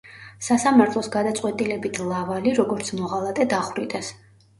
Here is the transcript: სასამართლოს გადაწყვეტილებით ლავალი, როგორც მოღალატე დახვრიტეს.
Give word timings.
სასამართლოს 0.43 1.09
გადაწყვეტილებით 1.15 1.99
ლავალი, 2.05 2.53
როგორც 2.61 2.89
მოღალატე 3.03 3.47
დახვრიტეს. 3.53 4.11